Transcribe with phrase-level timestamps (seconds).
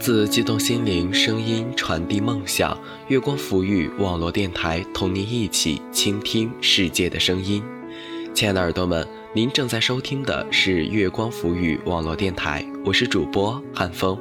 [0.00, 2.76] 自激动心灵，声音传递梦想。
[3.08, 7.62] 月光抚育网络电台，同您一起倾听世界的声音。
[8.32, 14.18] 亲爱的耳朵们，您正在收听的是月光抚育网络电台，我是主播汉风。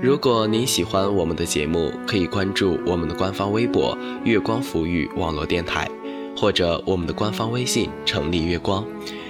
[0.00, 5.86] 如果您喜欢我们的节目，可以关注我们的官方微博“月光抚育网络电台”，
[6.34, 8.82] 或者我们的官方微信“成立月光”。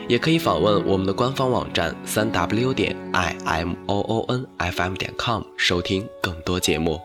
[0.06, 7.00] 也可以访问我们的官方网站三 w 点 i m o o n f m 点 com 收听更多节目。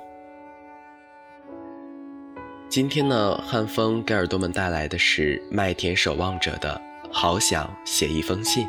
[2.67, 6.79] 今天呢，汉风给耳朵们带来的是麦田守望者的
[7.11, 8.67] 《好想写一封信》，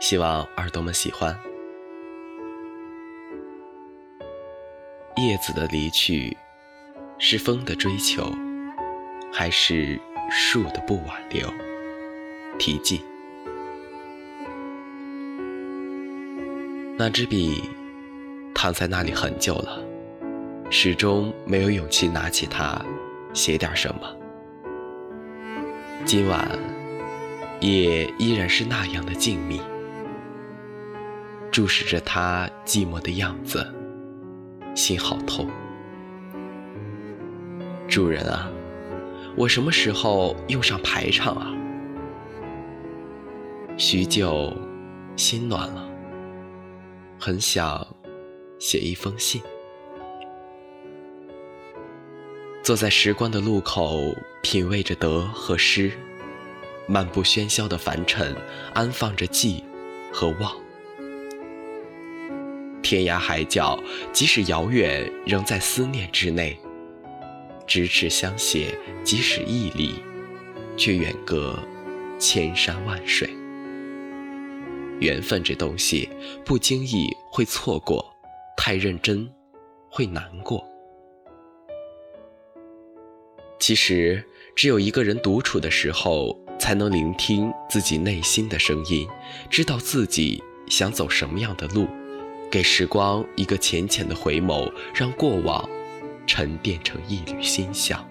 [0.00, 1.34] 希望耳朵们喜欢。
[5.16, 6.36] 叶子的离去，
[7.18, 8.24] 是风的追求，
[9.32, 11.48] 还是树的不挽留？
[12.58, 13.00] 题记。
[17.04, 17.68] 那支笔
[18.54, 19.76] 躺在那里很久了，
[20.70, 22.80] 始终没有勇气拿起它
[23.34, 24.02] 写点什么。
[26.04, 26.48] 今晚
[27.58, 29.60] 夜依然是那样的静谧，
[31.50, 33.66] 注视着它寂寞的样子，
[34.72, 35.50] 心好痛。
[37.88, 38.48] 主人啊，
[39.34, 41.52] 我什么时候用上排场啊？
[43.76, 44.56] 许久，
[45.16, 45.88] 心暖了。
[47.24, 47.86] 很想
[48.58, 49.40] 写一封信，
[52.64, 55.92] 坐在时光的路口，品味着得和失，
[56.88, 58.34] 漫步喧嚣的凡尘，
[58.74, 59.62] 安放着寄
[60.12, 60.52] 和望。
[62.82, 63.80] 天涯海角，
[64.12, 66.56] 即使遥远，仍在思念之内；
[67.68, 69.94] 咫尺相携，即使屹立，
[70.76, 71.56] 却远隔
[72.18, 73.30] 千山万水。
[75.02, 76.08] 缘分这东西，
[76.44, 78.04] 不经意会错过，
[78.56, 79.28] 太认真
[79.90, 80.64] 会难过。
[83.58, 84.24] 其实，
[84.54, 89.08] 只有一个人独处的时候，才能聆听自己内心的声音，
[89.50, 91.88] 知道自己想走什么样的路，
[92.48, 95.68] 给时光一个浅浅的回眸，让过往
[96.26, 98.08] 沉淀成一缕馨香，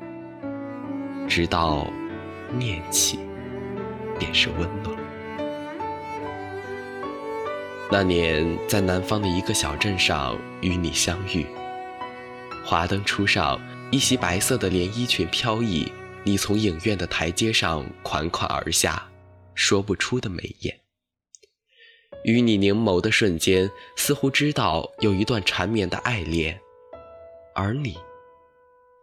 [1.28, 1.88] 直到
[2.58, 3.19] 念起，
[4.19, 5.01] 便是温暖。
[7.94, 11.46] 那年，在南方的一个小镇上与你相遇。
[12.63, 13.59] 华灯初上，
[13.91, 15.91] 一袭白色的连衣裙飘逸，
[16.24, 19.06] 你从影院的台阶上款款而下，
[19.56, 20.79] 说不出的美艳。
[22.24, 26.58] 与你凝眸的瞬间，似乎知道有一段缠绵的爱恋，
[27.53, 27.97] 而你，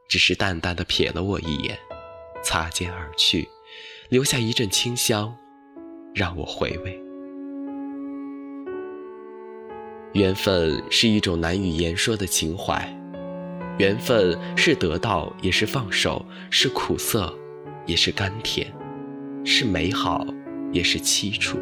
[0.08, 1.78] 只是淡淡的瞥了我一眼，
[2.42, 3.46] 擦肩而去，
[4.08, 5.36] 留下一阵清香，
[6.14, 7.07] 让我回味。
[10.14, 12.82] 缘分是一种难以言说的情怀，
[13.78, 17.32] 缘分是得到也是放手，是苦涩
[17.86, 18.72] 也是甘甜，
[19.44, 20.26] 是美好
[20.72, 21.58] 也是凄楚。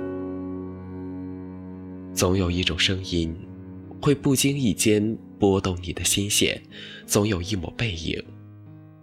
[2.15, 3.35] 总有一种声音，
[4.01, 6.57] 会不经意间拨动你的心弦；
[7.05, 8.25] 总有一抹背影，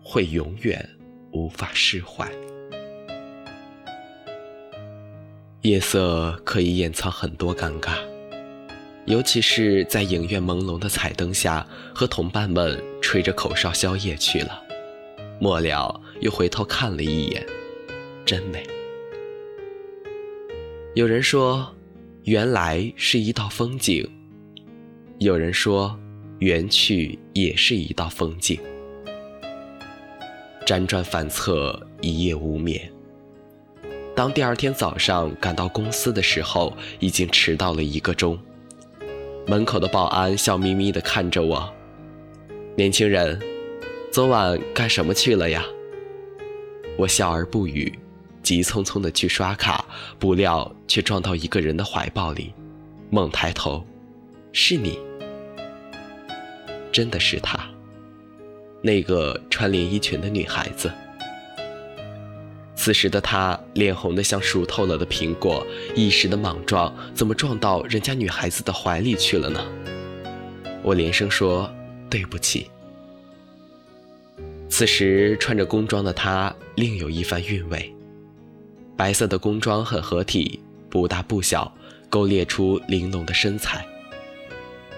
[0.01, 0.89] 会永远
[1.31, 2.27] 无法释怀。
[5.61, 7.97] 夜色可以掩藏很多尴尬。
[9.05, 14.63] 尤其是在影院朦胧的彩灯下，和同伴们吹着口哨宵夜去了，
[15.39, 17.45] 末了又回头看了一眼，
[18.25, 18.63] 真美。
[20.95, 21.75] 有人说，
[22.23, 24.07] 缘来是一道风景；
[25.17, 25.99] 有人说，
[26.39, 28.57] 缘去也是一道风景。
[30.65, 32.89] 辗转反侧，一夜无眠。
[34.15, 38.39] 当第二天早上赶到公司的时候，已经迟到了一个钟。
[39.45, 41.69] 门口的保安笑眯眯地看着我，
[42.77, 43.37] 年轻人，
[44.09, 45.65] 昨晚干什么去了呀？
[46.97, 47.91] 我笑而不语，
[48.41, 49.83] 急匆匆地去刷卡，
[50.17, 52.53] 不料却撞到一个人的怀抱里，
[53.09, 53.85] 猛抬头，
[54.53, 54.97] 是你，
[56.89, 57.59] 真的是她，
[58.81, 60.89] 那个穿连衣裙的女孩子。
[62.83, 65.65] 此时的他脸红得像熟透了的苹果，
[65.95, 69.65] 一时的莽撞，怎么撞到人家女孩子的怀里去了呢？
[70.81, 71.73] 我连声说
[72.09, 72.69] 对不起。
[74.67, 77.95] 此时穿着工装的他另有一番韵味，
[78.97, 80.59] 白色的工装很合体，
[80.89, 81.73] 不大不小，
[82.09, 83.85] 勾勒出玲珑的身材。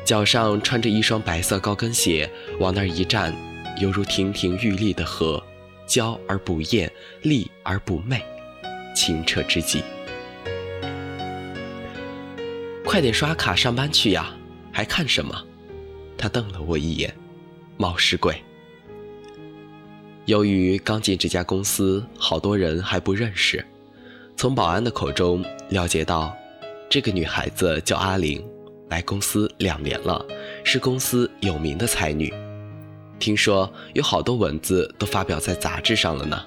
[0.04, 2.28] 脚上穿着一双白色高跟鞋，
[2.60, 3.31] 往那儿一站，
[3.80, 5.40] 犹如亭亭玉立的河。
[5.86, 6.92] 娇而不艳，
[7.22, 8.24] 丽而不媚，
[8.96, 9.84] 清澈之极。
[12.84, 14.34] 快点刷卡上班去呀！
[14.72, 15.34] 还看什么？
[16.18, 17.14] 他瞪了我一眼，
[17.78, 18.36] 冒失鬼。
[20.26, 23.66] 由于刚进这家公司，好多人还不认识。
[24.36, 26.36] 从保安的口中了解到，
[26.90, 28.46] 这个女孩子叫阿玲，
[28.90, 30.26] 来公司两年了，
[30.64, 32.34] 是公司有名的才女。
[33.20, 36.46] 听说有好多文字都发表在杂志上了呢。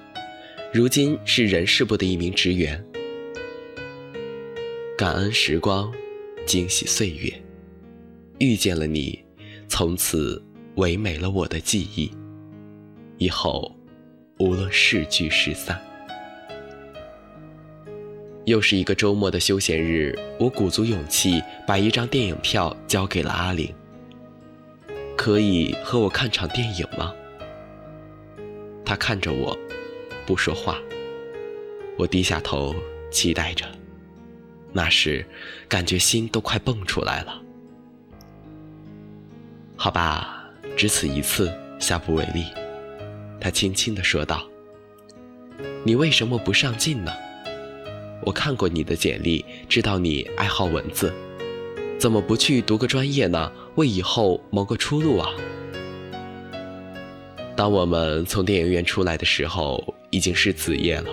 [0.73, 2.85] 如今是人事部的一名职员。
[4.97, 5.93] 感恩时光，
[6.45, 7.33] 惊喜岁月，
[8.39, 9.25] 遇见了你，
[9.69, 10.43] 从此
[10.75, 12.11] 唯美了我的记忆。
[13.17, 13.75] 以后，
[14.39, 15.81] 无论是聚是散，
[18.45, 20.17] 又是一个周末的休闲日。
[20.39, 23.73] 我鼓足勇气，把一张电影票交给了阿玲。
[25.19, 27.13] 可以和我看场电影吗？
[28.85, 29.59] 他看着我，
[30.25, 30.79] 不说话。
[31.99, 32.73] 我低下头，
[33.11, 33.67] 期待着。
[34.73, 35.27] 那时，
[35.69, 37.43] 感觉心都快蹦出来了。
[39.77, 42.45] 好吧，只此一次，下不为例。
[43.41, 44.47] 他轻轻地说道
[45.85, 47.13] ：“你为什么不上进呢？
[48.23, 51.13] 我看过你的简历，知道你爱好文字，
[51.99, 53.53] 怎么不去读个专业呢？
[53.75, 55.31] 为以后谋个出路啊！”
[57.57, 61.11] 当我们从电影院出来的时候，已经是子夜了，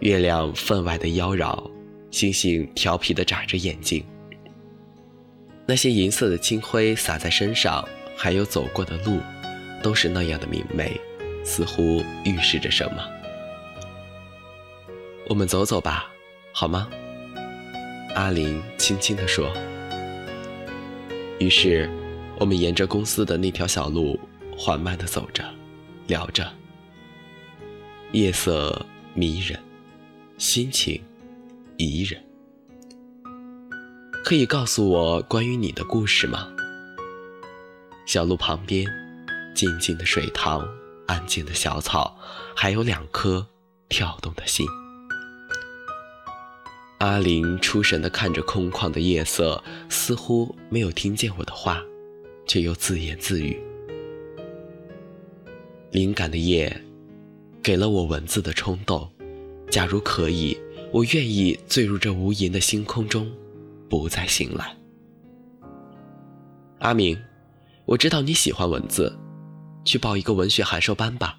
[0.00, 1.70] 月亮分外的妖娆，
[2.10, 4.02] 星星调皮地眨着眼睛。
[5.66, 7.86] 那些银色的清辉洒在身上，
[8.16, 9.18] 还有走过的路，
[9.82, 10.98] 都是那样的明媚。
[11.44, 13.06] 似乎预示着什么。
[15.28, 16.10] 我们走走吧，
[16.52, 16.88] 好吗？
[18.14, 19.52] 阿林轻轻地说。
[21.38, 21.90] 于是，
[22.38, 24.18] 我们沿着公司的那条小路
[24.56, 25.44] 缓慢地走着，
[26.06, 26.50] 聊着。
[28.12, 29.58] 夜色迷人，
[30.38, 31.02] 心情
[31.76, 32.22] 宜人。
[34.24, 36.48] 可以告诉我关于你的故事吗？
[38.06, 38.86] 小路旁边，
[39.54, 40.66] 静静的水塘。
[41.06, 42.16] 安静的小草，
[42.56, 43.46] 还有两颗
[43.90, 44.66] 跳动的心。
[47.04, 51.82] 阿玲出神地看着空旷的夜色，似乎没有听见我的话，
[52.46, 53.60] 却又自言自语
[55.92, 56.74] ：“灵感的夜，
[57.62, 59.06] 给了我文字的冲动。
[59.70, 60.58] 假如可以，
[60.90, 63.30] 我愿意坠入这无垠的星空中，
[63.86, 64.74] 不再醒来。”
[66.80, 67.22] 阿明，
[67.84, 69.14] 我知道你喜欢文字。
[69.84, 71.38] 去报一个文学函授班吧。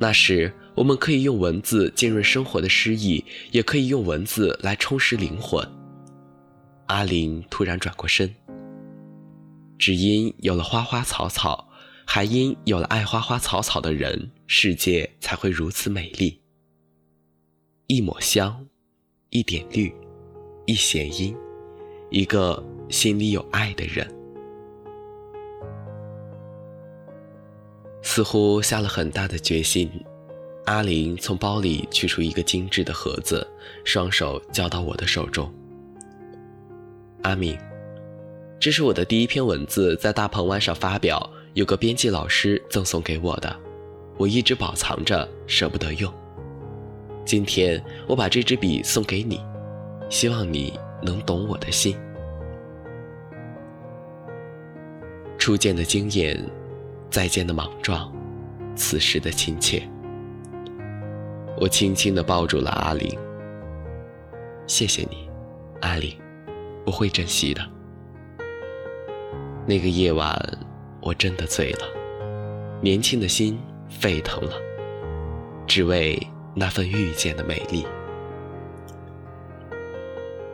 [0.00, 5.62] 那时，我们可以用文字浸润生活的诗意，也可以用文字来充实灵魂。
[6.86, 8.34] 阿林突然转过身，
[9.78, 11.68] 只因有了花花草草，
[12.06, 16.40] 还因有了爱花花草草的人，世界才会如此美丽。
[17.86, 18.66] 一抹香，
[19.28, 19.94] 一点绿，
[20.64, 21.36] 一弦音，
[22.08, 24.10] 一个心里有爱的人。
[28.00, 29.90] 似乎下了很大的决心，
[30.66, 33.46] 阿玲从包里取出一个精致的盒子，
[33.84, 35.52] 双手交到我的手中。
[37.22, 37.58] 阿明，
[38.58, 43.54] 这是我的第一篇文字，在大鹏湾上发表，有个编辑老师赠送给我的，
[44.16, 46.12] 我一直保藏着，舍不得用。
[47.24, 49.40] 今天我把这支笔送给你，
[50.08, 51.96] 希望你能懂我的心。
[55.38, 56.38] 初见的惊艳。
[57.10, 58.08] 再见的莽撞，
[58.76, 59.82] 此时的亲切。
[61.60, 63.18] 我轻轻地抱住了阿玲。
[64.66, 65.28] 谢谢你，
[65.82, 66.16] 阿玲，
[66.86, 67.60] 我会珍惜的。
[69.66, 70.34] 那个夜晚，
[71.02, 71.80] 我真的醉了，
[72.80, 74.54] 年轻的心沸腾了，
[75.66, 76.18] 只为
[76.54, 77.84] 那份遇见的美丽。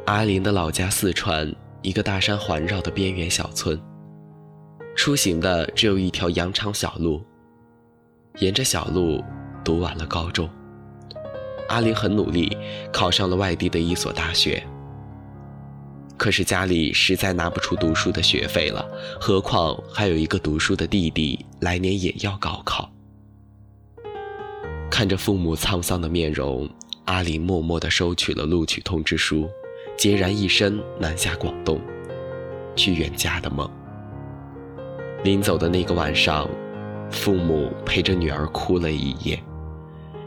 [0.06, 3.80] 阿玲的老家四川，一个大山环绕的边缘小村。
[4.96, 7.22] 出行的只有一条羊肠小路，
[8.38, 9.22] 沿着小路
[9.62, 10.50] 读完了高中。
[11.68, 12.56] 阿玲很努力，
[12.92, 14.62] 考上了外地的一所大学。
[16.16, 18.86] 可是家里实在拿不出读书的学费了，
[19.20, 22.90] 何况还有一个读书的弟弟，来年也要高考。
[24.90, 26.66] 看着父母沧桑的面容，
[27.04, 29.46] 阿玲默默地收取了录取通知书，
[29.98, 31.78] 孑然一身南下广东，
[32.74, 33.70] 去圆家的梦。
[35.22, 36.48] 临走的那个晚上，
[37.10, 39.38] 父母陪着女儿哭了一夜，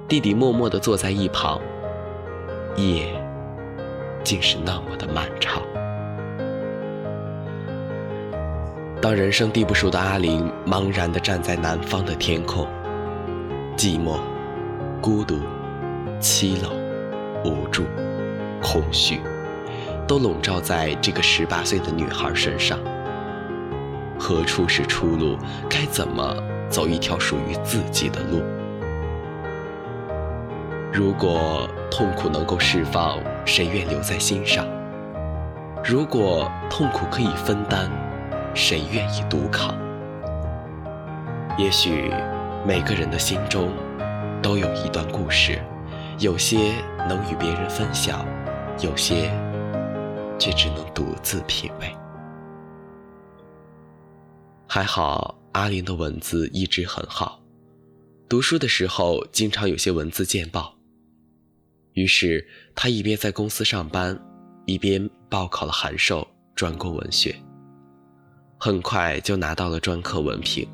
[0.10, 1.62] 弟弟默默地坐在一旁。
[2.75, 3.13] 夜，
[4.24, 5.62] 竟是那么的漫长。
[9.00, 12.68] 当人生地不熟的阿玲茫然地站在南方的天空，
[13.78, 14.18] 寂寞、
[15.00, 15.42] 孤独、
[16.20, 16.72] 凄冷、
[17.46, 17.84] 无助、
[18.63, 19.22] 空虚，
[20.08, 22.80] 都笼罩在这个十八岁的女孩身上。
[24.18, 25.38] 何处是出路？
[25.70, 26.36] 该怎么
[26.68, 28.42] 走一条属于自己的路？
[30.91, 34.65] 如果痛苦能够释放，谁愿留在心上？
[35.86, 37.89] 如果痛苦可以分担，
[38.55, 39.77] 谁愿意独扛？
[41.58, 42.12] 也许
[42.65, 43.72] 每个人的心中
[44.41, 45.62] 都有一段故事，
[46.17, 46.74] 有些
[47.08, 48.25] 能与别人分享，
[48.81, 49.31] 有些
[50.39, 51.96] 却只能独自品味。
[54.67, 57.39] 还好阿林的文字一直很好，
[58.27, 60.79] 读书的时候经常有些文字见报。
[61.93, 64.19] 于是他一边在公司上班，
[64.65, 67.36] 一边报考了函授专攻文学。
[68.58, 70.67] 很快就拿到了专科文凭，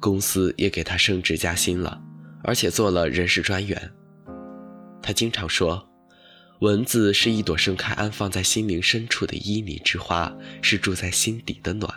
[0.00, 2.00] 公司也给他升职加薪了，
[2.44, 3.90] 而且做了人事专员。
[5.02, 5.88] 他经常说，
[6.60, 11.92] 文字是一朵盛开安放在心灵深处的旖旎之花，是住在心底的暖。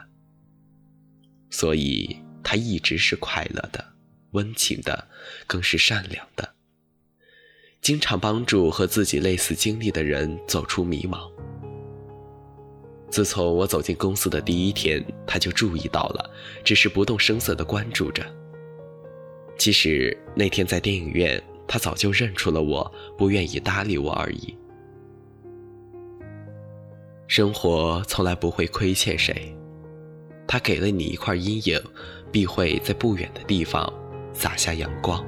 [1.50, 3.94] 所以他一直是快乐的、
[4.32, 5.08] 温情的，
[5.46, 6.56] 更是善良的。
[7.84, 11.30] 经常帮助和自己类似经历的人走出迷茫。
[13.10, 16.32] 自从我走进公司的第一天，他就注意到了，
[16.64, 18.26] 只是不动声色地关注着。
[19.58, 24.58] 其实那天在电影院，他早就认出了我，不愿意搭理我而已。
[27.28, 29.54] 生活从来不会亏欠谁，
[30.48, 31.82] 他给了你一块阴影，
[32.32, 33.92] 必会在不远的地方
[34.32, 35.24] 洒下阳光。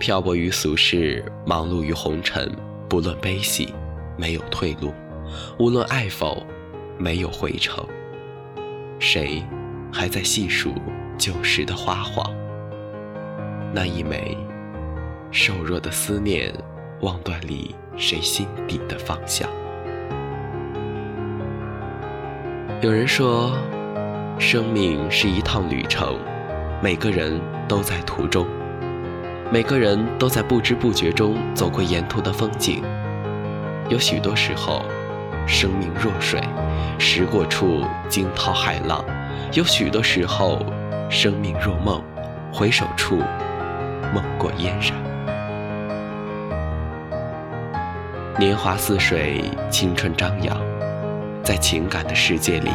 [0.00, 2.50] 漂泊于俗世，忙碌于红尘，
[2.88, 3.74] 不论悲喜，
[4.16, 4.94] 没有退路；
[5.58, 6.42] 无论爱否，
[6.96, 7.86] 没有回程。
[8.98, 9.44] 谁
[9.92, 10.72] 还在细数
[11.18, 12.34] 旧时的花黄？
[13.74, 14.34] 那一枚
[15.30, 16.50] 瘦弱的思念，
[17.02, 19.50] 望断离谁心底的方向？
[22.80, 23.54] 有人说，
[24.38, 26.18] 生命是一趟旅程，
[26.82, 27.38] 每个人
[27.68, 28.46] 都在途中。
[29.52, 32.84] 每个人都在不知不觉中走过沿途的风景，
[33.88, 34.84] 有许多时候，
[35.44, 36.40] 生命若水，
[37.00, 39.04] 时过处惊涛骇浪；
[39.52, 40.64] 有许多时候，
[41.10, 42.00] 生命若梦，
[42.52, 43.16] 回首处
[44.14, 44.92] 梦过嫣然。
[48.38, 50.56] 年华似水，青春张扬，
[51.42, 52.70] 在情感的世界里，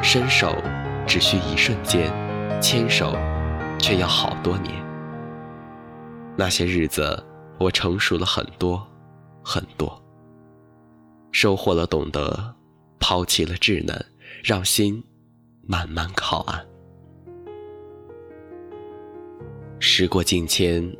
[0.00, 0.54] 伸手
[1.04, 2.08] 只需一瞬间，
[2.60, 3.16] 牵手
[3.76, 4.72] 却要好多年。
[6.36, 7.22] 那些日子，
[7.58, 8.86] 我成熟了很多，
[9.44, 10.02] 很多。
[11.30, 12.54] 收获了懂得，
[12.98, 14.04] 抛弃了稚嫩，
[14.42, 15.02] 让心
[15.66, 16.66] 慢慢靠岸。
[19.78, 20.94] 时过境迁，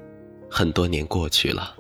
[0.50, 1.76] 很多年过去了，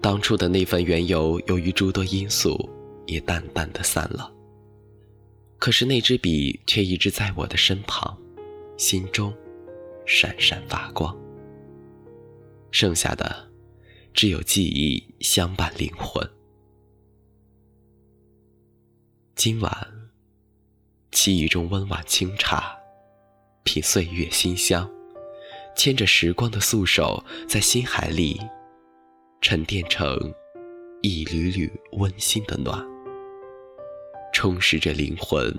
[0.00, 2.56] 当初的那份缘由，由于诸多因素，
[3.06, 4.32] 也淡淡的散了。
[5.58, 8.16] 可是那支笔却一直在我的身旁，
[8.76, 9.34] 心中
[10.04, 11.16] 闪闪发光。
[12.70, 13.50] 剩下的，
[14.12, 16.28] 只有记忆相伴灵魂。
[19.34, 19.70] 今晚，
[21.10, 22.76] 沏一盅温婉清茶，
[23.64, 24.90] 品岁月馨香，
[25.76, 28.40] 牵着时光的素手，在心海里
[29.40, 30.18] 沉淀成
[31.02, 32.84] 一缕缕温馨的暖，
[34.32, 35.54] 充实着灵魂，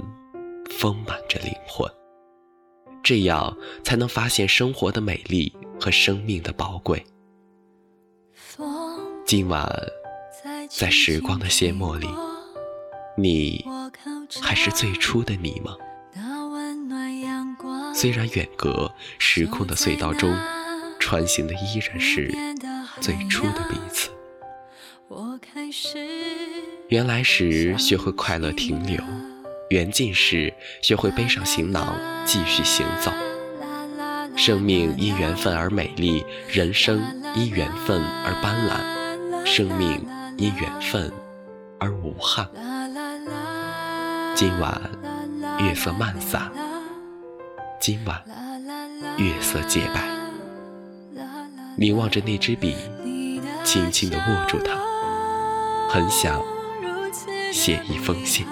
[0.70, 1.90] 丰满着灵魂。
[3.04, 7.06] 这样才能发现生活的美丽和生命的宝贵。
[9.26, 9.70] 今晚，
[10.70, 12.08] 在时光的阡陌里，
[13.18, 13.66] 你
[14.42, 15.76] 还是最初的你吗？
[17.94, 20.34] 虽然远隔时空的隧道中，
[21.00, 22.32] 穿行的依然是
[23.02, 24.10] 最初的彼此。
[26.90, 29.02] 原来时学会快乐停留。
[29.70, 33.12] 缘尽时，学会背上行囊，继续行走。
[34.38, 37.02] 生命因缘分而美丽，人生
[37.34, 41.12] 因缘分而斑斓，生命因缘分
[41.80, 42.48] 而无憾。
[44.36, 44.80] 今晚
[45.60, 46.52] 月色漫洒，
[47.82, 48.24] 今晚
[49.18, 50.08] 月色洁白。
[51.76, 52.76] 凝望着那支笔，
[53.64, 54.78] 轻轻地握住它，
[55.90, 56.40] 很想
[57.52, 58.46] 写一封信。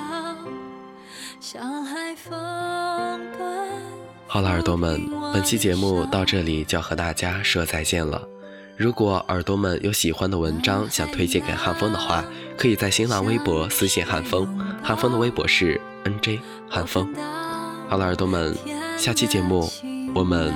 [4.28, 8.26] 好了，耳朵们，本期节目到这里就要和大家说再见了。
[8.78, 12.24] 如果耳朵们有喜欢的文章想推荐给汉风的话，
[12.58, 14.48] 可以在新浪微博私信汉风，
[14.82, 16.40] 汉风的微博是 nj
[16.70, 17.14] 汉风。
[17.90, 18.56] 好了，耳朵们，
[18.98, 19.70] 下期节目
[20.14, 20.54] 我们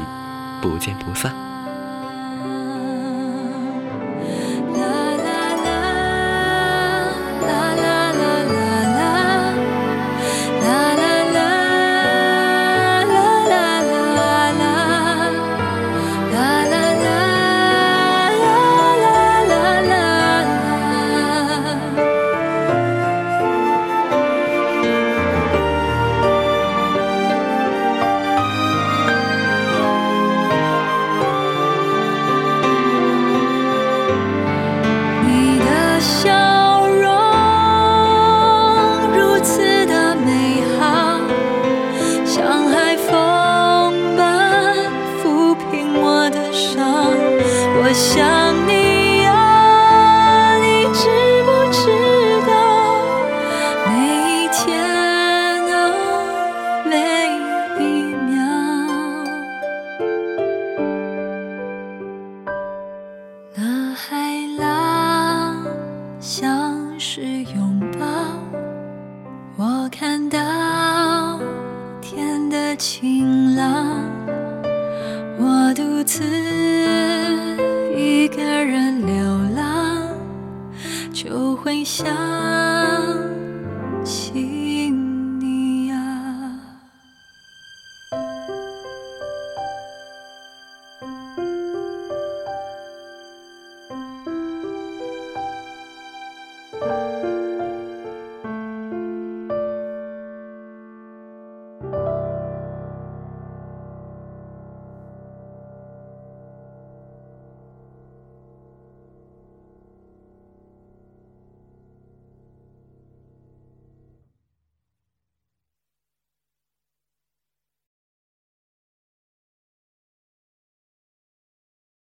[0.62, 1.49] 不见不散。